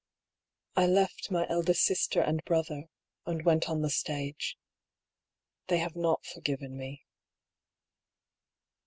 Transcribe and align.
"I 0.75 0.87
left 0.87 1.29
my 1.29 1.47
elder 1.47 1.75
sister 1.75 2.21
and 2.21 2.43
brother, 2.43 2.85
and 3.27 3.43
went 3.45 3.69
on 3.69 3.83
the 3.83 3.91
stage. 3.91 4.57
They 5.67 5.77
have 5.77 5.95
not 5.95 6.25
forgiven 6.25 6.75
me. 6.75 7.05